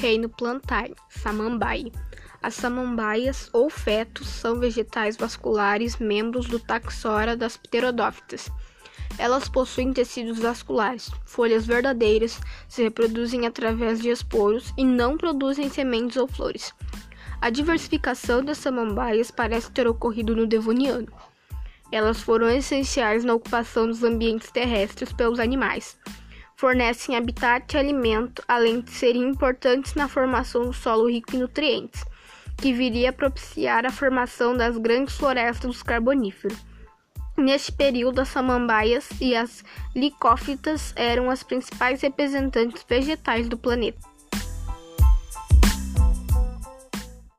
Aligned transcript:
Reino 0.00 0.30
plantar, 0.30 0.88
Samambaia. 1.10 1.92
As 2.42 2.54
samambaias 2.54 3.50
ou 3.52 3.68
fetos 3.68 4.28
são 4.28 4.58
vegetais 4.58 5.14
vasculares, 5.14 5.98
membros 5.98 6.46
do 6.46 6.58
taxora 6.58 7.36
das 7.36 7.58
pterodófitas. 7.58 8.50
Elas 9.18 9.46
possuem 9.46 9.92
tecidos 9.92 10.38
vasculares, 10.38 11.10
folhas 11.26 11.66
verdadeiras, 11.66 12.40
se 12.66 12.82
reproduzem 12.82 13.46
através 13.46 14.00
de 14.00 14.08
esporos 14.08 14.72
e 14.74 14.86
não 14.86 15.18
produzem 15.18 15.68
sementes 15.68 16.16
ou 16.16 16.26
flores. 16.26 16.72
A 17.38 17.50
diversificação 17.50 18.42
das 18.42 18.56
samambaias 18.56 19.30
parece 19.30 19.70
ter 19.70 19.86
ocorrido 19.86 20.34
no 20.34 20.46
Devoniano. 20.46 21.12
Elas 21.92 22.22
foram 22.22 22.48
essenciais 22.48 23.22
na 23.22 23.34
ocupação 23.34 23.86
dos 23.86 24.02
ambientes 24.02 24.50
terrestres 24.50 25.12
pelos 25.12 25.38
animais. 25.38 25.98
Fornecem 26.60 27.16
habitat 27.16 27.74
e 27.74 27.78
alimento, 27.78 28.42
além 28.46 28.82
de 28.82 28.90
serem 28.90 29.22
importantes 29.22 29.94
na 29.94 30.06
formação 30.06 30.64
do 30.66 30.74
solo 30.74 31.08
rico 31.08 31.34
em 31.34 31.38
nutrientes 31.38 32.04
que 32.58 32.70
viria 32.74 33.08
a 33.08 33.12
propiciar 33.14 33.86
a 33.86 33.90
formação 33.90 34.54
das 34.54 34.76
grandes 34.76 35.16
florestas 35.16 35.70
dos 35.70 35.82
carboníferos. 35.82 36.58
Neste 37.34 37.72
período, 37.72 38.20
as 38.20 38.28
samambaias 38.28 39.08
e 39.18 39.34
as 39.34 39.64
licófitas 39.96 40.92
eram 40.94 41.30
as 41.30 41.42
principais 41.42 42.02
representantes 42.02 42.84
vegetais 42.86 43.48
do 43.48 43.56
planeta. 43.56 44.06